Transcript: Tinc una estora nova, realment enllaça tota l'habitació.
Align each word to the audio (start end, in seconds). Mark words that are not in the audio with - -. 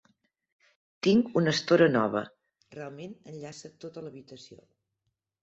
Tinc 1.07 1.29
una 1.41 1.53
estora 1.57 1.89
nova, 1.97 2.23
realment 2.77 3.15
enllaça 3.35 3.73
tota 3.87 4.05
l'habitació. 4.09 4.61